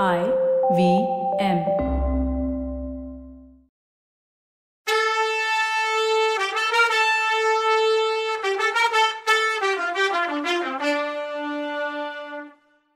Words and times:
I 0.00 0.20
V 0.76 0.82
M. 1.38 1.58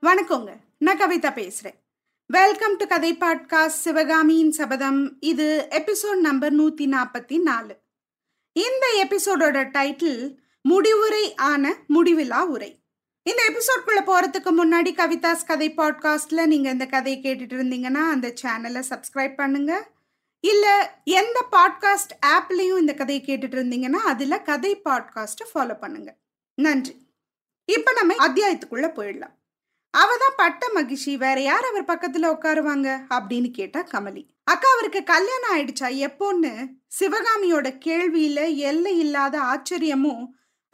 வணக்கங்க. 0.01 0.53
நான் 0.77 0.99
கவிதா 0.99 1.31
பேசுறேன். 1.39 1.77
வெல்கம் 2.25 2.75
டு 2.75 2.87
கதை 2.87 3.13
பாட்காஸ்ட் 3.13 3.67
சிவகாமியின் 3.67 4.51
சபதம் 4.51 5.17
இது 5.19 5.67
எபிசோட் 5.69 6.19
நம்பர் 6.19 6.55
நூத்தி 6.55 6.87
நாற்பத்தி 6.95 7.41
நாலு 7.41 7.77
இந்த 8.53 9.07
எபிசோடோட 9.07 9.69
டைட்டில் 9.77 10.37
முடிவுரை 10.61 11.35
ஆன 11.35 11.75
முடிவிலா 11.89 12.41
உரை. 12.45 12.71
இந்த 13.27 13.41
எபிசோட்குள்ளே 13.49 14.01
போகிறதுக்கு 14.09 14.51
முன்னாடி 14.57 14.91
கவிதாஸ் 14.91 15.45
கதை 15.45 15.73
பாட்காஸ்ட்டில் 15.77 16.45
நீங்கள் 16.45 16.71
இந்த 16.71 16.85
கதையை 16.85 17.21
கேட்டுட்டு 17.21 17.55
இருந்தீங்கன்னா 17.59 18.03
அந்த 18.09 18.33
சேனலை 18.41 18.83
சப்ஸ்கிரைப் 18.89 19.35
பண்ணுங்க. 19.35 19.89
இல்லை 20.39 20.69
எந்த 21.03 21.45
பாட்காஸ்ட் 21.51 22.13
ஆப்லேயும் 22.25 22.79
இந்த 22.79 22.93
கதையை 22.93 23.25
கேட்டுட்டு 23.25 23.57
இருந்தீங்கன்னா 23.59 24.01
அதில் 24.11 24.41
கதை 24.41 24.81
பாட்காஸ்ட்டை 24.85 25.47
ஃபாலோ 25.53 25.79
பண்ணுங்க. 25.79 26.15
நன்றி. 26.53 26.95
இப்போ 27.65 27.91
நம்ம 27.91 28.27
அத்தியாயத்துக்குள்ளே 28.27 28.89
போயிடலாம். 28.91 29.35
அவ 29.89 30.17
தான் 30.17 30.37
பட்ட 30.37 30.69
மகிழ்ச்சி 30.73 31.17
வேற 31.17 31.41
யார் 31.41 31.65
அவர் 31.65 31.85
பக்கத்துல 31.85 32.23
உட்காருவாங்க? 32.23 33.01
அப்படின்னு 33.09 33.51
கேட்டா 33.51 33.79
கமலி. 33.79 34.25
அக்கா 34.43 34.71
அவருக்கு 34.73 35.03
கல்யாணம் 35.03 35.57
ஆயிடுச்சா? 35.57 35.89
எப்போன்னு 36.07 36.73
சிவகாமியோட 36.99 37.79
கேள்வியில 37.85 38.55
எல்லை 38.55 38.99
இல்லாத 38.99 39.39
ஆச்சரியமும் 39.39 40.27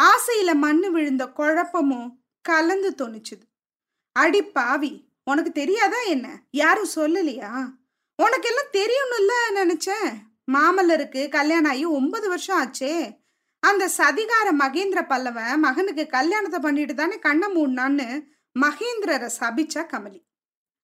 ஆசையில 0.04 0.54
மண்ணு 0.54 0.92
விழுந்த 0.92 1.28
குழப்பமும் 1.28 2.23
கலந்து 2.44 2.90
தோணுச்சுது 2.98 3.46
அடி 4.12 4.42
பாவி 4.44 4.92
உனக்கு 5.26 5.52
தெரியாதா 5.52 6.02
என்ன? 6.02 6.42
யாரும் 6.52 6.94
சொல்லலையா? 6.96 7.52
உனக்கு 8.16 8.48
எல்லாம் 8.48 8.74
தெரியும்னுல்ல 8.74 9.34
நினைச்சேன். 9.56 10.14
மாமல்லருக்கு 10.52 11.30
கல்யாணம் 11.30 11.72
ஆகி 11.72 11.86
ஒன்பது 11.86 12.28
வருஷம் 12.30 12.60
ஆச்சே. 12.62 13.18
அந்த 13.60 13.92
சதிகார 13.98 14.48
மகேந்திர 14.60 15.02
பல்லவன் 15.06 15.58
மகனுக்கு 15.58 16.08
கல்யாணத்தை 16.08 16.60
பண்ணிட்டு 16.60 16.96
தானே 16.96 17.20
கண்ணை 17.20 17.48
மூடினான்னு 17.56 18.26
மகேந்திரரை 18.60 19.30
சபிச்சா 19.40 19.86
கமலி. 19.86 20.22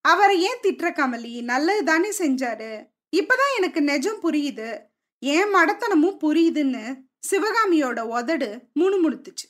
அவரை 0.02 0.42
ஏன் 0.42 0.62
திட்டுற 0.64 0.92
கமலி? 0.92 1.44
நல்லது 1.44 1.84
தானே 1.84 2.10
செஞ்சாரு. 2.10 2.88
இப்பதான் 3.16 3.56
எனக்கு 3.58 3.82
நெஜம் 3.82 4.26
புரியுது. 4.26 4.82
ஏன் 5.20 5.54
மடத்தனமும் 5.54 6.18
புரியுதுன்னு 6.24 7.04
சிவகாமியோட 7.32 8.00
உதடு 8.00 8.60
முணுமுணுத்துச்சு. 8.80 9.48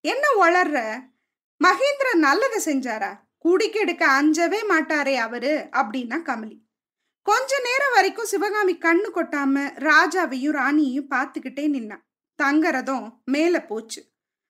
என்ன 0.00 0.24
வளர்ற 0.40 0.76
மகேந்திரன் 1.64 2.18
நல்லதை 2.18 2.58
செஞ்சாரா? 2.64 3.20
குடிக்கெடுக்க 3.44 4.04
அஞ்சவே 4.20 4.60
மாட்டாரே 4.68 5.14
அவரு 5.14 5.68
அப்படின்னா 5.72 6.18
கமலி. 6.24 6.56
கொஞ்ச 7.22 7.60
நேரம் 7.60 7.94
வரைக்கும் 7.94 8.24
சிவகாமி 8.24 8.74
கண்ணு 8.74 9.08
கொட்டாம 9.14 9.64
ராஜாவையும் 9.78 10.56
ராணியையும் 10.60 11.10
பார்த்துக்கிட்டே 11.10 11.64
நின்னான் 11.74 12.04
தங்கறதும் 12.42 13.06
மேல 13.24 13.64
போச்சு. 13.64 14.00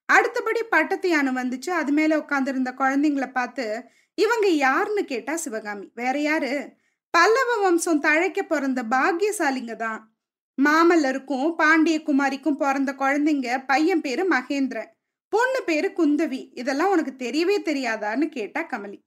அடுத்தபடி 0.05 0.63
பட்டத்து 0.63 1.09
யானை 1.09 1.33
வந்துச்சு. 1.33 1.69
அது 1.69 1.91
மேல 1.91 2.17
உட்காந்துருந்த 2.17 2.73
குழந்தைங்கள 2.77 3.31
பார்த்து 3.31 3.83
இவங்க 4.13 4.47
யாருன்னு 4.47 5.05
கேட்டா 5.05 5.35
சிவகாமி. 5.35 5.91
வேற 5.93 6.19
யாரு? 6.19 6.69
பல்லவ 7.09 7.57
வம்சம் 7.57 8.01
தழைக்க 8.01 8.41
பிறந்த 8.41 8.83
பாக்கியசாலிங்க 8.83 9.75
தான். 9.75 10.15
மாமல்லருக்கும் 10.61 11.55
பாண்டிய 11.55 11.99
குமாரிக்கும் 11.99 12.57
பிறந்த 12.57 12.93
குழந்தைங்க 12.93 13.65
பையன் 13.65 14.01
பேரு 14.01 14.27
மகேந்திரன். 14.27 14.89
பொண்ணு 15.29 15.63
பேரு 15.63 15.91
குந்தவி. 15.97 16.49
இதெல்லாம் 16.53 16.89
உனக்கு 16.89 17.13
தெரியவே 17.17 17.57
தெரியாதான்னு 17.63 18.29
கேட்டா 18.29 18.61
கமலி. 18.61 18.99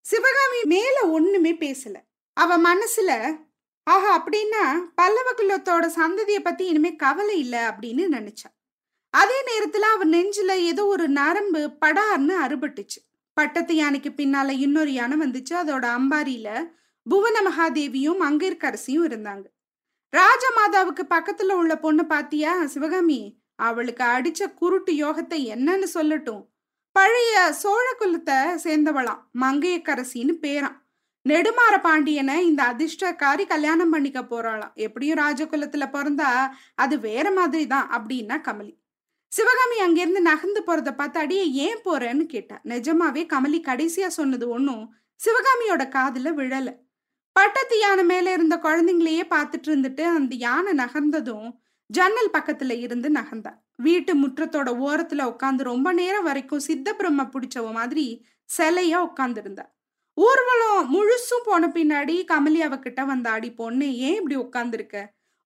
சிவகாமி 0.00 0.60
மேல 0.64 1.08
ஒண்ணுமே 1.08 1.52
பேசல. 1.52 1.94
அவ 2.32 2.58
மனசுல 2.58 3.38
ஆஹா 3.82 4.24
அப்படின்னா 4.24 4.78
பல்லவ 4.94 5.32
குலத்தோட 5.36 5.86
சந்ததியை 5.86 6.40
பத்தி 6.42 6.66
இனிமே 6.66 6.96
கவலை 6.96 7.38
இல்லை 7.38 7.58
அப்படின்னு 7.58 8.04
நினைச்சா. 8.10 8.48
அதே 9.10 9.38
நேரத்துல 9.44 9.86
அவ 9.94 10.04
நெஞ்சில 10.04 10.50
ஏதோ 10.56 10.86
ஒரு 10.86 11.08
நரம்பு 11.08 11.76
படார்னு 11.80 12.34
அறுபட்டுச்சு. 12.46 13.00
பட்டத்து 13.32 13.74
யானைக்கு 13.74 14.10
பின்னால 14.10 14.48
இன்னொரு 14.48 14.92
யானை 14.92 15.28
வந்துச்சு. 15.28 15.50
அதோட 15.50 15.86
அம்பாரியில 15.98 16.70
புவன 17.04 17.36
மகாதேவியும் 17.40 18.20
மங்கையர்கரசியும் 18.20 19.06
இருந்தாங்க. 19.08 19.44
ராஜமாதாவுக்கு 20.16 21.02
பக்கத்துல 21.10 21.52
உள்ள 21.52 21.78
பொண்ணு 21.78 22.06
பாத்தியா 22.06 22.66
சிவகாமி? 22.66 23.42
அவளுக்கு 23.68 24.04
அடிச்ச 24.14 24.40
குருட்டு 24.60 24.92
யோகத்தை 25.04 25.40
என்னன்னு 25.54 25.88
சொல்லட்டும். 25.94 26.42
பழைய 26.96 27.34
சோழ 27.62 27.86
குலத்தை 27.98 28.38
சேர்ந்தவளாம் 28.64 29.20
மங்கையக்கரசின்னு 29.42 30.34
பேரான் 30.44 30.78
நெடுமாற 31.26 31.74
பாண்டியனை 31.80 32.36
இந்த 32.46 32.60
அதிர்ஷ்டக்காரி 32.72 33.44
கல்யாணம் 33.46 33.92
பண்ணிக்க 33.94 34.20
போறாளாம். 34.22 34.74
எப்படியும் 34.86 35.20
ராஜகுலத்துல 35.22 35.86
பிறந்தா 35.94 36.30
அது 36.74 36.94
வேற 37.00 37.26
மாதிரி 37.38 37.66
தான் 37.66 37.88
அப்படின்னா 37.96 38.36
கமலி. 38.48 38.72
சிவகாமி 39.32 39.76
அங்கிருந்து 39.84 40.20
நகர்ந்து 40.20 40.60
போறத 40.68 40.90
பார்த்து 40.92 41.18
அடியே 41.20 41.44
ஏன் 41.66 41.82
போறேன்னு 41.84 42.24
கேட்டா 42.26 42.56
நிஜமாவே 42.72 43.22
கமலி 43.34 43.60
கடைசியா 43.68 44.08
சொன்னது 44.18 44.46
ஒன்றும் 44.48 44.84
சிவகாமியோட 45.20 45.82
காதுல 45.96 46.28
விழல. 46.38 46.68
பட்டத்து 47.36 47.76
யானை 47.78 48.04
மேல 48.04 48.32
இருந்த 48.36 48.56
குழந்தைங்களையே 48.56 49.24
பார்த்துட்டு 49.34 49.68
இருந்துட்டு 49.70 50.04
அந்த 50.16 50.34
யானை 50.46 50.72
நகர்ந்ததும் 50.72 51.48
ஜன்னல் 51.90 52.30
பக்கத்துல 52.38 52.80
இருந்து 52.80 53.08
நகர்ந்தா 53.10 53.52
வீட்டு 53.76 54.14
முற்றத்தோட 54.14 54.70
ஓரத்துல 54.86 55.22
உட்காந்து 55.24 55.62
ரொம்ப 55.62 55.92
நேரம் 55.92 56.24
வரைக்கும் 56.24 56.58
சித்த 56.58 56.94
பிரம்ம 56.94 57.22
பிடிச்சவ 57.24 57.72
மாதிரி 57.72 58.24
சிலையா 58.58 58.98
உட்காந்துருந்தா 59.08 59.64
ஊர்வலம் 60.16 60.94
முழுசும் 60.94 61.44
போன 61.44 61.66
பின்னாடி 61.66 62.24
கமலியாவ 62.24 62.78
கிட்ட 62.78 63.04
வந்த 63.04 63.30
அடி 63.30 63.52
பொண்ணு 63.52 63.96
ஏன் 63.98 64.14
இப்படி 64.14 64.36
உட்காந்துருக்க 64.36 64.96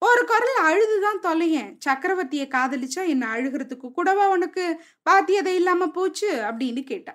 ஒரு 0.02 0.24
குரல் 0.24 0.58
அழுதுதான் 0.64 1.20
தொலையேன் 1.22 1.78
சக்கரவர்த்தியை 1.86 2.46
காதலிச்சா 2.48 3.08
என்ன 3.08 3.26
அழுகிறதுக்கு 3.34 3.90
கூடவா 3.90 4.28
உனக்கு 4.28 4.64
பாத்தியதை 5.10 5.54
இல்லாம 5.54 5.88
போச்சு? 5.90 6.30
அப்படின்னு 6.40 6.84
கேட்டா. 6.84 7.14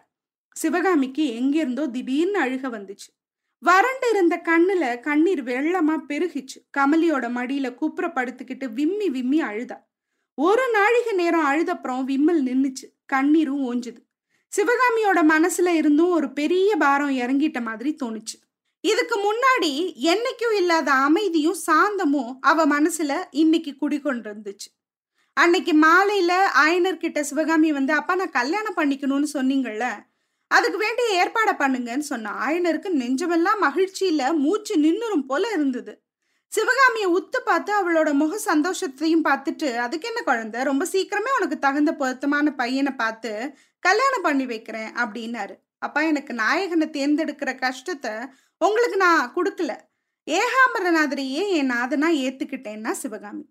சிவகாமிக்கு 0.55 1.25
எங்கிருந்தோ 1.35 1.87
திடீர்னு 1.87 2.39
அழுக 2.43 2.67
வந்துச்சு. 2.69 3.09
வறண்டு 3.63 4.09
இருந்த 4.09 4.41
கண்ணுல 4.45 4.99
கண்ணீர் 4.99 5.43
வெள்ளமா 5.43 5.95
பெருகிச்சு. 6.09 6.57
கமலியோட 6.77 7.25
மடியில 7.37 7.67
கூப்புற 7.81 8.05
படுத்துக்கிட்டு 8.15 8.73
விம்மி 8.73 9.09
விம்மி 9.09 9.41
அழுதா. 9.41 9.77
ஒரு 10.37 10.71
நாழிகை 10.71 11.13
நேரம் 11.13 11.45
அழுதப்புறம் 11.45 12.03
விம்மல் 12.03 12.43
நின்னுச்சு. 12.43 12.87
கண்ணீரும் 13.13 13.63
ஓஞ்சுது. 13.69 14.01
சிவகாமியோட 14.51 15.19
மனசுல 15.33 15.67
இருந்தும் 15.67 16.09
ஒரு 16.09 16.33
பெரிய 16.33 16.75
பாரம் 16.75 17.09
இறங்கிட்ட 17.09 17.61
மாதிரி 17.61 17.95
தோணுச்சு. 18.03 18.37
இதுக்கு 18.83 19.15
முன்னாடி 19.19 19.71
என்னைக்கும் 20.03 20.55
இல்லாத 20.55 20.91
அமைதியும் 20.91 21.57
சாந்தமும் 21.67 22.37
அவ 22.41 22.65
மனசுல 22.67 23.13
இன்னைக்கு 23.31 23.75
குடிகொண்டு 23.75 24.29
இருந்துச்சு 24.29 24.69
அன்னைக்கு 25.37 25.73
மாலையில 25.73 26.31
ஆயனர் 26.63 26.97
கிட்ட 26.97 27.23
சிவகாமி 27.23 27.71
வந்து 27.71 27.93
அப்பா 27.93 28.15
நான் 28.15 28.29
கல்யாணம் 28.29 28.77
பண்ணிக்கணும்னு 28.77 29.27
சொன்னீங்கல்ல 29.33 29.85
அதுக்கு 30.51 30.77
வேண்டிய 30.77 31.07
ஏற்பாடை 31.21 31.53
பண்ணுங்கன்னு 31.61 32.05
சொன்ன 32.11 32.31
ஆயனருக்கு 32.45 32.89
நெஞ்சமெல்லாம் 33.01 33.59
மகிழ்ச்சியில 33.61 34.21
மூச்சு 34.33 34.75
நின்னுரும் 34.79 35.27
போல 35.27 35.51
இருந்தது. 35.51 35.93
சிவகாமியை 36.51 37.07
உத்து 37.17 37.39
பார்த்து 37.45 37.71
அவளோட 37.79 38.09
முக 38.13 38.39
சந்தோஷத்தையும் 38.45 39.25
பார்த்துட்டு 39.29 39.67
அதுக்கு 39.75 40.07
என்ன 40.07 40.21
குழந்தை? 40.21 40.63
ரொம்ப 40.63 40.85
சீக்கிரமே 40.91 41.31
உனக்கு 41.37 41.59
தகுந்த 41.59 41.91
பொருத்தமான 41.93 42.51
பையனை 42.51 42.93
பார்த்து 42.93 43.31
கல்யாணம் 43.79 44.21
பண்ணி 44.21 44.45
வைக்கிறேன் 44.45 44.91
அப்படின்னாரு. 44.95 45.55
அப்பா 45.77 46.01
எனக்கு 46.01 46.33
நாயகனை 46.33 46.89
தேர்ந்தெடுக்கிற 46.89 47.55
கஷ்டத்தை 47.55 48.11
உங்களுக்கு 48.57 48.97
நான் 48.97 49.33
கொடுக்கல. 49.35 49.73
ஏகாம்பரநாதரையே 50.27 51.43
என் 51.59 51.71
நாதனா 51.71 52.09
ஏத்துக்கிட்டேன்னா 52.25 52.91
சிவகாமி. 52.91 53.45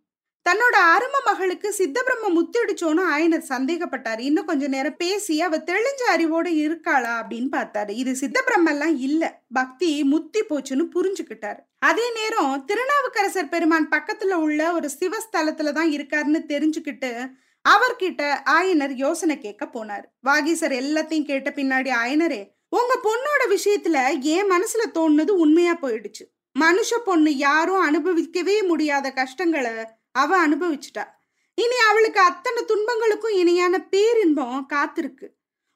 தன்னோட 0.48 0.76
அரும 0.96 1.16
மகளுக்கு 1.24 1.74
சித்தபிரம்ம 1.78 2.28
முத்திடுச்சோன்னு 2.28 3.02
ஆயனர் 3.16 3.48
சந்தேகப்பட்டாரு. 3.48 4.20
இன்னும் 4.20 4.44
கொஞ்ச 4.44 4.66
நேரம் 4.66 4.96
பேசி 4.96 5.40
அவ 5.40 5.56
தெளிஞ்ச 5.56 6.02
அறிவோட 6.14 6.46
இருக்காளா 6.64 7.12
அப்படின்னு 7.20 7.48
பார்த்தாரு. 7.52 7.90
இது 7.90 8.16
சித்தபிரம்மெல்லாம் 8.20 8.96
இல்ல. 8.98 9.42
பக்தி 9.52 10.04
முத்தி 10.04 10.40
போச்சுன்னு 10.40 10.86
புரிஞ்சுக்கிட்டாரு. 10.94 11.58
அதே 11.78 12.12
நேரம் 12.12 12.64
திருநாவுக்கரசர் 12.64 13.48
பெருமான் 13.48 13.88
பக்கத்துல 13.88 14.32
உள்ள 14.34 14.72
ஒரு 14.72 14.90
சிவஸ்தலத்துல 15.00 15.72
தான் 15.72 15.90
இருக்காருன்னு 15.90 16.40
தெரிஞ்சுக்கிட்டு 16.48 17.30
அவர்கிட்ட 17.68 18.22
ஆயனர் 18.50 18.94
யோசனை 18.94 19.38
கேட்க 19.38 19.64
போனார். 19.66 20.04
வாகீசர் 20.26 20.74
எல்லாத்தையும் 20.82 21.24
கேட்ட 21.24 21.50
பின்னாடி 21.50 21.90
ஆயனரே 22.04 22.42
உங்க 22.68 23.00
பொண்ணோட 23.04 23.42
விஷயத்துல 23.56 24.20
என் 24.20 24.50
மனசுல 24.50 24.86
தோணுனது 24.94 25.30
உண்மையா 25.30 25.78
போயிடுச்சு. 25.82 26.24
மனுஷ 26.60 26.96
பொண்ணு 27.04 27.36
யாரும் 27.36 27.84
அனுபவிக்கவே 27.88 28.66
முடியாத 28.66 29.10
கஷ்டங்களை 29.10 29.70
அவ 30.22 30.30
அனுபவிச்சுட்டா. 30.46 31.04
இனி 31.58 31.78
அவளுக்கு 31.88 32.20
அத்தனை 32.20 32.60
துன்பங்களுக்கும் 32.64 33.38
இணையான 33.40 33.74
பேரின்பம் 33.94 34.60
காத்திருக்கு. 34.74 35.26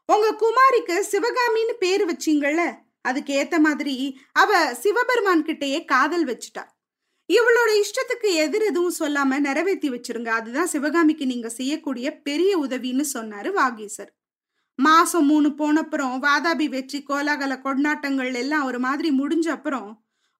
உங்க 0.09 0.29
குமாரிக்கு 0.43 0.97
சிவகாமின்னு 1.12 1.75
பேர் 1.85 2.05
வச்சீங்கல்ல 2.11 2.62
அதுக்கு 3.09 3.33
ஏத்த 3.41 3.56
மாதிரி 3.59 3.94
அவ 4.43 4.50
சிவபெருமான் 4.83 5.47
கிட்டேயே 5.47 5.81
காதல் 5.85 6.27
வச்சுட்டா. 6.31 6.65
இவளோட 7.29 7.71
இஷ்டத்துக்கு 7.83 8.29
எதிர் 8.44 8.65
எதுவும் 8.71 8.99
சொல்லாம 8.99 9.39
நிறைவேற்றி 9.47 9.89
வச்சிருங்க. 9.91 10.31
அதுதான் 10.39 10.73
சிவகாமிக்கு 10.75 11.25
நீங்க 11.27 11.49
செய்யக்கூடிய 11.59 12.06
பெரிய 12.29 12.53
உதவின்னு 12.65 13.05
சொன்னாரு 13.15 13.50
வாகீசர். 13.61 14.11
மாசம் 14.79 15.27
மூணு 15.31 15.49
போனப்புறம் 15.61 16.15
வாதாபி 16.27 16.67
வெற்றி 16.75 17.00
கோலாகல 17.09 17.55
கொண்டாட்டங்கள் 17.67 18.33
எல்லாம் 18.43 18.67
ஒரு 18.69 18.79
மாதிரி 18.87 19.09
முடிஞ்ச 19.21 19.47
அப்புறம் 19.56 19.91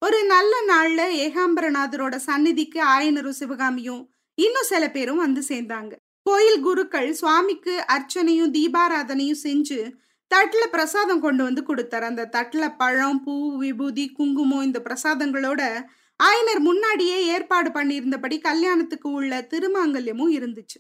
ஒரு 0.03 0.27
நல்ல 0.27 0.53
நாள்ல 0.69 1.01
ஏகாம்பரநாதரோட 1.25 2.17
சந்நிதிக்கு 2.17 2.85
ஆயனரும் 2.85 3.39
சிவகாமியும் 3.41 4.15
இன்னும் 4.35 4.63
சில 4.63 4.91
பேரும் 4.91 5.17
வந்து 5.17 5.43
சேர்ந்தாங்க. 5.49 5.93
கோயில் 6.23 6.61
குருக்கள் 6.61 7.13
சுவாமிக்கு 7.13 7.85
அர்ச்சனையும் 7.93 8.53
தீபாராதனையும் 8.53 9.43
செஞ்சு 9.43 9.93
தட்டுல 10.35 10.65
பிரசாதம் 10.71 11.21
கொண்டு 11.21 11.43
வந்து 11.43 11.63
கொடுத்தாரு. 11.63 12.01
அந்த 12.01 12.29
தட்டுல 12.33 12.75
பழம் 12.77 13.23
பூ 13.25 13.59
விபூதி 13.59 14.13
குங்குமம் 14.13 14.63
இந்த 14.63 14.83
பிரசாதங்களோட 14.85 15.87
ஆயனர் 16.21 16.59
முன்னாடியே 16.59 17.27
ஏற்பாடு 17.27 17.71
பண்ணியிருந்தபடி 17.71 18.41
கல்யாணத்துக்கு 18.41 19.11
உள்ள 19.11 19.47
திருமாங்கல்யமும் 19.51 20.35
இருந்துச்சு. 20.39 20.79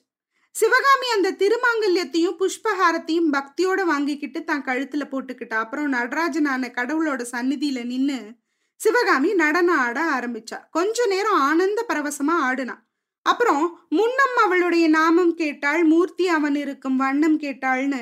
சிவகாமி 0.51 1.09
அந்த 1.11 1.37
திருமாங்கல்யத்தையும் 1.39 2.39
புஷ்பஹாரத்தையும் 2.39 3.33
பக்தியோட 3.33 3.85
வாங்கிக்கிட்டு 3.85 4.45
தான் 4.45 4.65
கழுத்துல 4.65 5.05
போட்டுக்கிட்டா. 5.11 5.59
அப்புறம் 5.65 5.93
நடராஜனான 5.93 6.73
கடவுளோட 6.77 7.25
சந்நிதியில 7.31 7.85
நின்று 7.85 8.41
சிவகாமி 8.83 9.35
நடனம் 9.35 9.79
ஆட 9.79 9.99
ஆரம்பிச்சா. 10.15 10.57
கொஞ்ச 10.71 11.07
நேரம் 11.07 11.41
ஆனந்த 11.41 11.85
பரவசமா 11.89 12.35
ஆடுனா. 12.43 12.75
அப்புறம் 13.23 13.81
முன்னம் 13.89 14.37
அவளுடைய 14.45 14.89
நாமம் 14.89 15.35
கேட்டாள் 15.35 15.85
மூர்த்தி 15.85 16.29
அவன் 16.29 16.55
இருக்கும் 16.55 16.97
வண்ணம் 16.97 17.41
கேட்டாள்னு 17.41 18.01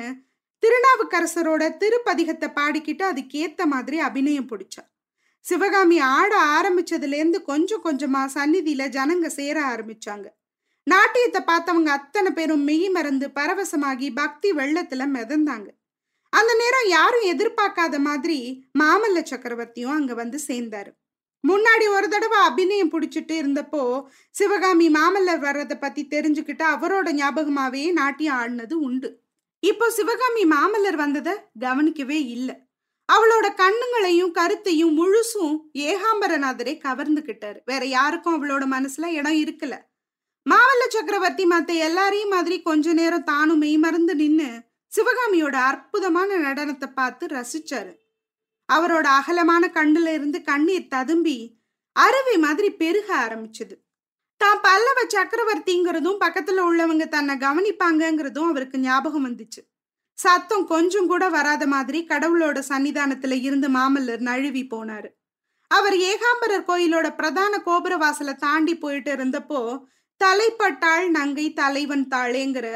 திருநாவுக்கரசரோட 0.63 1.77
திருப்பதிகத்தை 1.77 2.49
பாடிக்கிட்டு 2.55 3.03
அதுக்கேத்த 3.11 3.65
மாதிரி 3.65 3.99
அபிநயம் 3.99 4.49
பிடிச்சா. 4.49 4.83
சிவகாமி 5.39 5.99
ஆட 5.99 6.33
ஆரம்பிச்சதுலேருந்து 6.57 7.41
கொஞ்சம் 7.41 7.85
கொஞ்சமா 7.85 8.23
சந்நிதியில 8.37 8.87
ஜனங்க 8.97 9.27
சேர 9.27 9.57
ஆரம்பிச்சாங்க. 9.61 10.27
நாட்டியத்தை 10.83 11.41
பார்த்தவங்க 11.41 11.91
அத்தனை 11.97 12.31
பேரும் 12.31 12.63
மெய் 12.63 12.89
மறந்து 12.89 13.27
பரவசமாகி 13.35 14.09
பக்தி 14.15 14.51
வெள்ளத்துல 14.51 15.05
மிதந்தாங்க. 15.17 15.69
அந்த 16.33 16.53
நேரம் 16.53 16.87
யாரும் 16.87 17.25
எதிர்பார்க்காத 17.33 17.99
மாதிரி 17.99 18.67
மாமல்ல 18.79 19.23
சக்கரவர்த்தியும் 19.31 19.97
அங்க 19.99 20.13
வந்து 20.13 20.39
சேர்ந்தாரு. 20.47 20.91
முன்னாடி 21.47 21.85
ஒரு 21.89 22.07
தடவை 22.07 22.37
அபிநயம் 22.39 22.91
பிடிச்சிட்டு 22.91 23.33
இருந்தப்போ 23.41 24.03
சிவகாமி 24.29 24.89
மாமல்லர் 24.89 25.39
வர்றதை 25.39 25.77
பத்தி 25.77 26.07
தெரிஞ்சுக்கிட்டு 26.07 26.63
அவரோட 26.75 27.07
ஞாபகமாவே 27.13 27.91
நாட்டியம் 27.91 28.37
ஆடினது 28.39 28.73
உண்டு. 28.73 29.23
இப்போ 29.59 29.89
சிவகாமி 29.89 30.45
மாமல்லர் 30.45 30.95
வந்ததை 30.95 31.33
கவனிக்கவே 31.59 32.25
இல்லை. 32.25 32.55
அவளோட 33.13 33.47
கண்ணுங்களையும் 33.61 34.31
கருத்தையும் 34.31 34.97
முழுசும் 34.99 35.55
ஏகாம்பரநாதரே 35.73 36.73
கவர்ந்துகிட்டாரு. 36.87 37.59
வேற 37.65 37.85
யாருக்கும் 37.85 38.35
அவளோட 38.37 38.63
மனசுல 38.75 39.05
இடம் 39.05 39.39
இருக்கல. 39.45 39.73
மாமல்ல 40.49 40.83
சக்கரவர்த்தி 40.89 41.45
மத்த 41.45 41.71
எல்லாரையும் 41.77 42.29
மாதிரி 42.29 42.61
கொஞ்ச 42.61 42.93
நேரம் 42.93 43.23
தானும் 43.23 43.57
மெய்மறந்து 43.57 44.15
நின்னு 44.15 44.49
சிவகாமியோட 44.91 45.55
அற்புதமான 45.71 46.29
நடனத்தை 46.37 46.87
பார்த்து 46.93 47.25
ரசிச்சாரு. 47.27 47.93
அவரோட 48.69 49.05
அகலமான 49.19 49.63
கண்ணுல 49.73 50.13
இருந்து 50.13 50.39
கண்ணீர் 50.41 50.87
ததும்பி 50.87 51.37
அருவி 51.95 52.35
மாதிரி 52.37 52.69
பெருக 52.71 53.07
ஆரம்பிச்சது. 53.25 53.75
தான் 54.41 54.61
பல்லவ 54.61 54.99
சக்கரவர்த்திங்கிறதும் 55.15 56.21
பக்கத்துல 56.25 56.63
உள்ளவங்க 56.69 57.05
தன்னை 57.07 57.35
கவனிப்பாங்கங்கிறதும் 57.37 58.49
அவருக்கு 58.49 58.77
ஞாபகம் 58.79 59.25
வந்துச்சு. 59.27 59.61
சத்தம் 60.17 60.65
கொஞ்சம் 60.65 61.07
கூட 61.07 61.23
வராத 61.29 61.63
மாதிரி 61.67 61.99
கடவுளோட 62.09 62.59
சன்னிதானத்துல 62.69 63.37
இருந்து 63.41 63.67
மாமல்லர் 63.69 64.23
நழுவி 64.29 64.63
போனாரு. 64.71 65.09
அவர் 65.71 65.95
ஏகாம்பரர் 66.11 66.67
கோயிலோட 66.69 67.07
பிரதான 67.15 67.53
கோபுர 67.57 67.93
வாசலை 67.97 68.33
தாண்டி 68.35 68.73
போயிட்டு 68.77 69.11
இருந்தப்போ 69.15 69.61
தலைப்பட்டாள் 70.21 71.05
நங்கை 71.09 71.45
தலைவன் 71.53 72.05
தாளேங்கிற 72.07 72.67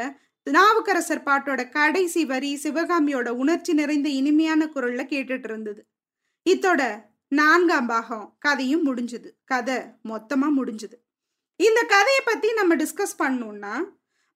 நாவுக்கரசர் 0.46 1.22
பாட்டோட 1.22 1.68
கடைசி 1.68 2.24
வரி 2.24 2.60
சிவகாமியோட 2.62 3.28
உணர்ச்சி 3.28 3.72
நிறைந்த 3.72 4.08
இனிமையான 4.08 4.64
குரல்ல 4.64 5.02
கேட்டுட்டு 5.04 5.44
இருந்தது. 5.44 5.86
இத்தோட 6.50 7.04
நான்காம் 7.28 7.86
பாகம் 7.86 8.36
கதையும் 8.38 8.84
முடிஞ்சது. 8.86 9.28
கதை 9.44 9.74
மொத்தமா 10.08 10.48
முடிஞ்சது. 10.58 10.96
இந்த 11.60 11.80
கதையை 11.82 12.22
பத்தி 12.24 12.52
நம்ம 12.52 12.76
டிஸ்கஸ் 12.76 13.16
பண்ணோம்னா 13.18 13.74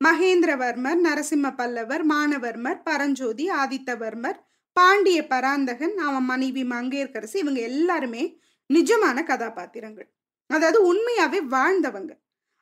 மகேந்திரவர்மர் 0.05 1.01
நரசிம்ம 1.05 1.57
பல்லவர் 1.57 2.07
மானவர்மர் 2.07 2.81
பரஞ்சோதி 2.85 3.51
ஆதித்தவர்மர் 3.51 4.39
பாண்டிய 4.73 5.27
பராந்தகன் 5.27 5.97
அவன் 5.97 6.25
மனைவி 6.25 6.63
மங்கையர்கரசி 6.63 7.37
இவங்க 7.37 7.61
எல்லாருமே 7.61 8.41
நிஜமான 8.75 9.23
கதாபாத்திரங்கள். 9.25 10.09
அதாவது 10.51 10.79
உண்மையாவே 10.93 11.41
வாழ்ந்தவங்க. 11.55 12.13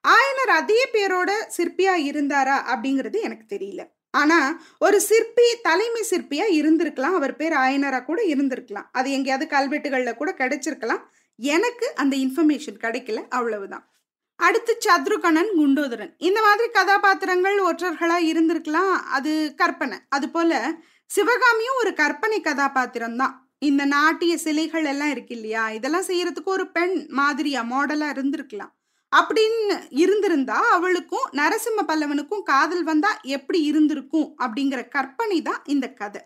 ஆயனர் 0.09 0.50
அதே 0.50 0.89
பேரோட 0.93 1.31
சிற்பியா 1.56 1.95
இருந்தாரா 2.11 2.56
அப்படிங்கிறது 2.75 3.21
எனக்கு 3.21 3.56
தெரியல. 3.56 3.87
ஆனா 4.11 4.61
ஒரு 4.79 5.00
சிற்பி 5.00 5.43
தலைமை 5.62 6.03
சிற்பியா 6.11 6.45
இருந்திருக்கலாம். 6.61 7.17
அவர் 7.21 7.37
பேர் 7.37 7.53
ஆயனரா 7.53 8.05
கூட 8.05 8.23
இருந்திருக்கலாம். 8.23 8.87
அது 8.93 9.12
எங்கேயாவது 9.12 9.56
கல்வெட்டுகள்ல 9.56 10.15
கூட 10.15 10.35
கிடைச்சிருக்கலாம். 10.39 11.00
எனக்கு 11.37 11.93
அந்த 11.95 12.17
இன்ஃபர்மேஷன் 12.17 12.79
கிடைக்கல. 12.83 13.27
அவ்வளவுதான். 13.29 13.93
அடுத்து 14.37 14.79
சத்ருகணன் 14.85 15.50
குண்டோதரன். 15.59 16.15
இந்த 16.19 16.43
மாதிரி 16.43 16.69
கதாபாத்திரங்கள் 16.71 17.59
ஒற்றர்களா 17.62 18.19
இருந்திருக்கலாம். 18.33 18.91
அது 18.91 19.55
கற்பனை. 19.56 19.99
அது 20.09 20.29
போல 20.29 20.75
சிவகாமியும் 21.06 21.79
ஒரு 21.79 21.94
கற்பனை 21.94 22.41
கதாபாத்திரம் 22.41 23.17
தான். 23.17 23.49
இந்த 23.59 23.85
நாட்டிய 23.85 24.39
சிலைகள் 24.39 24.85
எல்லாம் 24.85 25.11
இருக்கு 25.11 25.35
இல்லையா? 25.35 25.71
இதெல்லாம் 25.71 26.06
செய்யறதுக்கு 26.06 26.44
ஒரு 26.44 26.71
பெண் 26.71 27.06
மாதிரியா 27.09 27.62
மாடலா 27.62 28.09
இருந்திருக்கலாம். 28.12 28.77
அப்படின்னு 29.16 29.87
இருந்திருந்தா 29.90 30.70
அவளுக்கும் 30.70 31.28
நரசிம்ம 31.32 31.82
பல்லவனுக்கும் 31.87 32.43
காதல் 32.43 32.84
வந்தா 32.84 33.20
எப்படி 33.22 33.62
இருந்திருக்கும் 33.62 34.34
அப்படிங்கிற 34.38 34.88
கற்பனை 34.88 35.43
தான் 35.43 35.62
இந்த 35.64 35.93
கதை. 35.93 36.22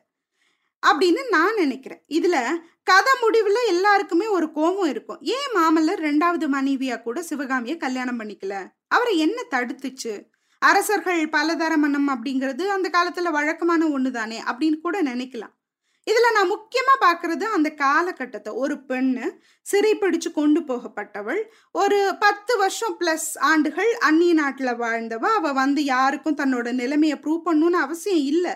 அப்படின்னு 0.87 1.29
நான் 1.29 1.55
நினைக்கிறேன். 1.55 2.05
இதுல 2.08 2.58
கதை 2.82 3.12
முடிவுல 3.23 3.55
எல்லாருக்குமே 3.69 4.26
ஒரு 4.26 4.52
கோபம் 4.52 4.88
இருக்கும். 4.88 5.20
ஏன் 5.20 5.52
மாமல்லர் 5.55 6.00
ரெண்டாவது 6.00 6.49
மனைவியா 6.52 7.02
கூட 7.02 7.23
சிவகாமிய 7.23 7.76
கல்யாணம் 7.76 8.20
பண்ணிக்கல? 8.20 8.67
அவரை 8.88 9.19
என்ன 9.19 9.43
தடுத்துச்சு? 9.50 10.31
அரசர்கள் 10.58 11.29
பலதர 11.29 11.76
மனம் 11.76 12.08
அப்படிங்கிறது 12.08 12.67
அந்த 12.67 12.90
காலத்துல 12.93 13.31
வழக்கமான 13.31 13.87
ஒண்ணுதானே 13.87 14.38
அப்படின்னு 14.46 14.81
கூட 14.81 15.02
நினைக்கலாம். 15.02 15.55
இதில் 16.07 16.35
நான் 16.35 16.53
முக்கியமாக 16.55 16.99
பார்க்குறது 17.05 17.45
அந்த 17.57 17.69
காலகட்டத்தை. 17.71 18.55
ஒரு 18.55 18.75
பெண்ணு 18.89 19.27
சிறைப்பிடிச்சு 19.67 20.31
கொண்டு 20.33 20.61
போகப்பட்டவள். 20.61 21.43
ஒரு 21.73 22.17
பத்து 22.19 22.57
வருஷம் 22.57 22.97
ப்ளஸ் 23.01 23.29
ஆண்டுகள் 23.39 23.91
அந்நிய 23.99 24.35
நாட்டில் 24.35 24.79
வாழ்ந்தவ. 24.79 25.25
அவள் 25.39 25.53
வந்து 25.53 25.85
யாருக்கும் 25.85 26.37
தன்னோட 26.37 26.73
நிலைமையை 26.73 27.19
ப்ரூவ் 27.19 27.47
பண்ணணும்னு 27.47 27.81
அவசியம் 27.87 28.25
இல்லை. 28.33 28.55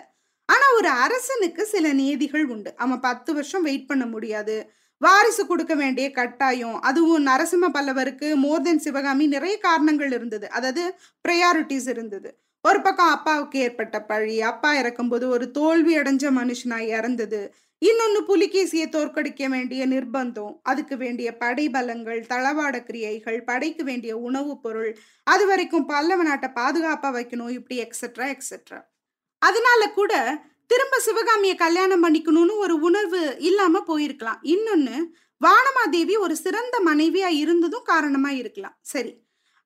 ஆனால் 0.49 0.75
ஒரு 0.75 0.89
அரசனுக்கு 0.89 1.67
சில 1.67 1.93
நீதிகள் 1.93 2.47
உண்டு. 2.47 2.73
அவன் 2.77 3.01
பத்து 3.01 3.35
வருஷம் 3.35 3.63
வெயிட் 3.63 3.87
பண்ண 3.87 4.07
முடியாது. 4.07 4.57
வாரிசு 5.01 5.47
கொடுக்க 5.47 5.75
வேண்டிய 5.75 6.11
கட்டாயம். 6.11 6.77
அதுவும் 6.81 7.27
நரசிம்ம 7.27 7.67
பல்லவருக்கு 7.75 8.35
மோர் 8.35 8.63
தென் 8.63 8.79
சிவகாமி 8.79 9.27
நிறைய 9.27 9.59
காரணங்கள் 9.59 10.13
இருந்தது. 10.13 10.51
அதாவது 10.51 10.83
ப்ரையாரிட்டிஸ் 11.29 11.89
இருந்தது. 11.89 12.31
ஒரு 12.65 12.83
பக்கம் 12.83 13.09
அப்பாவுக்கு 13.09 13.59
ஏற்பட்ட 13.59 13.97
பழி 14.03 14.41
அப்பா 14.41 14.71
இறக்கும்போது 14.75 15.29
ஒரு 15.29 15.51
தோல்வி 15.51 15.93
அடைஞ்ச 15.99 16.25
மனுஷனா 16.39 16.79
இறந்தது. 16.89 17.41
இன்னொன்னு 17.83 18.21
புலிகேசியை 18.29 18.87
தோற்கடிக்க 18.89 19.49
வேண்டிய 19.49 19.83
நிர்பந்தம் 19.87 20.55
அதுக்கு 20.63 20.97
வேண்டிய 20.97 21.29
படைபலங்கள் 21.41 22.21
தளவாட 22.29 22.77
கிரியைகள் 22.85 23.39
படைக்கு 23.45 23.85
வேண்டிய 23.85 24.13
உணவுப் 24.19 24.63
பொருள் 24.63 24.91
அது 25.25 25.47
வரைக்கும் 25.47 25.87
பல்லவ 25.87 26.23
நாட்டை 26.23 26.49
பாதுகாப்பா 26.55 27.11
வைக்கணும் 27.19 27.55
இப்படி 27.59 27.79
எக்ஸெட்ரா 27.83 28.27
எக்ஸட்ரா 28.35 28.81
அதனால 29.43 29.83
கூட 29.91 30.13
திரும்ப 30.71 30.99
சிவகாமியை 30.99 31.57
கல்யாணம் 31.57 32.05
பண்ணிக்கணும்னு 32.05 32.55
ஒரு 32.57 32.75
உணர்வு 32.81 33.21
இல்லாம 33.41 33.83
போயிருக்கலாம். 33.87 34.41
இன்னொன்னு 34.45 34.97
வானமாதேவி 35.41 36.15
ஒரு 36.19 36.37
சிறந்த 36.37 36.77
மனைவியா 36.87 37.31
இருந்ததும் 37.43 37.83
காரணமா 37.85 38.31
இருக்கலாம். 38.31 38.77
சரி 38.83 39.13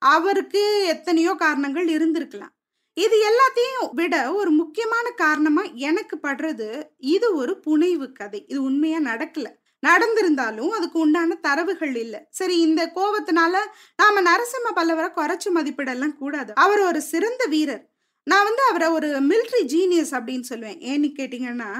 அவருக்கு 0.02 0.62
எத்தனையோ 0.88 1.32
காரணங்கள் 1.34 1.88
இருந்திருக்கலாம். 1.88 2.54
இது 3.04 3.16
எல்லாத்தையும் 3.30 3.88
விட 3.92 4.14
ஒரு 4.32 4.50
முக்கியமான 4.50 5.10
காரணமா 5.10 5.62
எனக்கு 5.62 6.16
படுறது 6.22 6.68
இது 6.98 7.26
ஒரு 7.34 7.52
புனைவு 7.60 8.12
கதை. 8.12 8.44
இது 8.48 8.62
உண்மையா 8.62 8.98
நடக்கல. 8.98 9.48
நடந்திருந்தாலும் 9.86 10.68
அதுக்கு 10.68 10.98
உண்டான 10.98 11.34
தரவுகள் 11.34 11.94
இல்ல. 11.96 12.16
சரி 12.30 12.60
இந்த 12.60 12.82
கோபத்தினால 12.94 13.54
நாம 13.96 14.22
நரசிம்ம 14.22 14.68
பல்லவரை 14.76 15.08
குறைச்சு 15.16 15.48
மதிப்பிடலாம் 15.54 16.18
கூடாது. 16.22 16.52
அவர் 16.54 16.80
ஒரு 16.80 17.00
சிறந்த 17.02 17.44
வீரர். 17.44 17.84
நான் 18.22 18.44
வந்து 18.44 18.62
அவரை 18.62 18.88
ஒரு 18.88 19.08
மிலிட்ரி 19.08 19.62
ஜீனியஸ் 19.74 20.14
அப்படின்னு 20.16 20.44
சொல்லுவேன். 20.50 20.80
ஏன்னு 20.90 21.08
கேட்டீங்கன்னா 21.18 21.70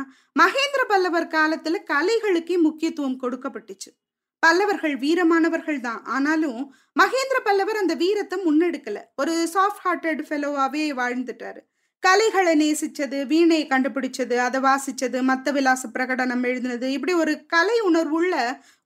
மகேந்திர 0.43 0.83
பல்லவர் 0.89 1.27
காலத்துல 1.27 1.77
கலைகளுக்கே 1.91 2.57
முக்கியத்துவம் 2.61 3.21
கொடுக்கப்பட்டுச்சு. 3.23 3.91
பல்லவர்கள் 4.43 4.95
வீரமானவர்கள் 5.05 5.81
தான். 5.81 6.01
ஆனாலும் 6.05 6.61
மகேந்திர 7.01 7.39
பல்லவர் 7.49 7.81
அந்த 7.83 7.95
வீரத்தை 7.95 8.37
முன்னெடுக்கல. 8.47 8.99
ஒரு 9.17 9.35
சாஃப்ட் 9.55 9.83
ஹார்ட்டட் 9.87 10.23
ஃபெலோவாவே 10.29 10.85
வாழ்ந்துட்டாரு. 11.01 11.61
கலைகளை 12.03 12.53
நேசிச்சது 12.61 13.19
வீணையை 13.33 13.65
கண்டுபிடிச்சது 13.73 14.37
அதை 14.45 14.59
வாசிச்சது 14.61 15.19
மத்த 15.31 15.53
விலாச 15.53 15.83
பிரகடனம் 15.97 16.45
எழுதினது 16.51 16.87
இப்படி 16.97 17.13
ஒரு 17.13 17.33
கலை 17.47 17.77
உணர்வுள்ள 17.89 18.35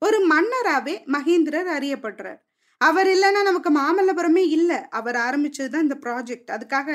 ஒரு 0.05 0.17
மன்னராகவே 0.31 0.95
மகேந்திரர் 1.15 1.69
அறியப்படுறார். 1.77 2.39
அவர் 2.77 3.07
இல்லைன்னா 3.07 3.41
நமக்கு 3.49 3.69
மாமல்லபுரமே 3.77 4.43
இல்லை. 4.57 4.79
அவர் 4.89 5.17
ஆரம்பிச்சது 5.27 5.69
தான் 5.73 5.85
இந்த 5.87 5.97
ப்ராஜெக்ட் 6.05 6.49
அதுக்காக 6.55 6.89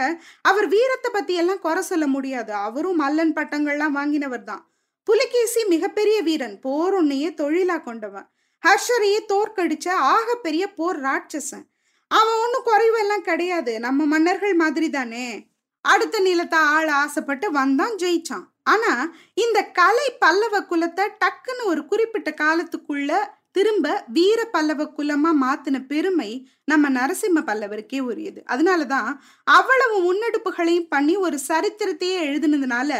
அவர் 0.51 0.67
வீரத்தை 0.75 1.11
பத்தி 1.13 1.35
எல்லாம் 1.35 1.63
குறை 1.67 1.83
சொல்ல 1.83 2.07
முடியாது. 2.07 2.53
அவரும் 2.67 3.01
மல்லன் 3.03 3.33
பட்டங்கள்லாம் 3.39 3.97
வாங்கினவர் 3.99 4.45
தான். 4.51 4.63
புலிகேசி 5.09 5.61
மிகப்பெரிய 5.65 6.23
வீரன். 6.23 6.59
போர் 6.61 6.95
உன்னையே 6.95 7.31
தொழிலா 7.41 7.79
கொண்டவன். 7.83 8.29
ஹர்ஷரையே 8.67 9.21
தோற்கடிச்ச 9.33 9.89
ஆகப்பெரிய 10.15 10.65
போர் 10.77 11.01
ராட்சசன். 11.01 11.67
அவன் 12.09 12.39
ஒன்றும் 12.45 12.67
குறைவெல்லாம் 12.67 13.27
கிடையாது. 13.31 13.81
நம்ம 13.81 14.05
மன்னர்கள் 14.05 14.55
மாதிரி 14.55 14.91
தானே 14.91 15.49
அடுத்த 15.81 16.19
நிலத்தை 16.19 16.59
ஆள 16.59 16.93
ஆசைப்பட்டு 16.95 17.51
வந்தான் 17.51 17.93
ஜெயிச்சான். 17.93 18.47
ஆனா 18.63 19.13
இந்த 19.35 19.65
கலை 19.65 20.17
பல்லவ 20.19 20.61
குலத்தை 20.61 21.05
டக்குன்னு 21.25 21.65
ஒரு 21.65 21.87
குறிப்பிட்ட 21.87 22.35
காலத்துக்குள்ள 22.41 23.13
திரும்ப 23.53 24.05
வீர 24.09 24.45
பல்லவ 24.45 24.83
குலமா 24.97 25.31
மாத்தின 25.43 25.87
பெருமை 25.87 26.51
நம்ம 26.65 26.91
நரசிம்ம 26.91 27.41
பல்லவருக்கே 27.47 28.01
உரியது. 28.01 28.43
அதனாலதான் 28.47 29.11
அவ்வளவு 29.45 29.97
முன்னெடுப்புகளையும் 30.07 30.89
பண்ணி 30.89 31.17
ஒரு 31.17 31.39
சரித்திரத்தையே 31.49 32.19
எழுதுனதுனால 32.29 32.91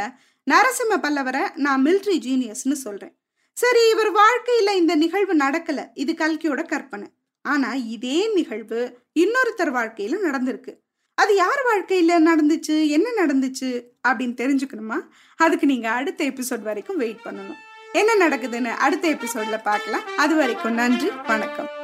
நரசிம்ம 0.47 0.97
பல்லவரை 1.03 1.45
நான் 1.55 1.85
மில்ட்ரி 1.85 2.17
ஜீனியஸ்னு 2.27 2.73
சொல்றேன். 2.73 3.15
சரி 3.61 3.91
இவர் 3.91 4.13
வாழ்க்கையில 4.13 4.77
இந்த 4.77 4.95
நிகழ்வு 4.95 5.35
நடக்கல. 5.35 5.87
இது 5.95 6.13
கல்கியோட 6.13 6.67
கற்பனை. 6.67 7.09
ஆனா 7.43 7.75
இதே 7.75 8.35
நிகழ்வு 8.35 8.99
இன்னொருத்தர் 9.21 9.77
வாழ்க்கையில 9.79 10.17
நடந்திருக்கு. 10.25 10.77
அது 11.15 11.35
யார் 11.35 11.61
வாழ்க்கையில 11.75 12.29
நடந்துச்சு? 12.31 12.89
என்ன 12.89 13.27
நடந்துச்சு? 13.27 13.83
அப்படின்னு 14.09 14.41
தெரிஞ்சுக்கணுமா? 14.43 14.97
அதுக்கு 15.37 15.67
நீங்க 15.67 15.91
அடுத்த 15.91 16.25
எபிசோட் 16.25 16.63
வரைக்கும் 16.63 16.97
வெயிட் 16.97 17.21
பண்ணணும். 17.25 17.57
என்ன 17.93 18.29
நடக்குதுன்னு 18.29 18.71
அடுத்த 18.71 19.09
எபிசோட்ல 19.09 19.63
பார்க்கலாம். 19.63 20.17
அது 20.17 20.35
வரைக்கும் 20.35 20.75
நன்றி 20.75 21.11
வணக்கம். 21.27 21.80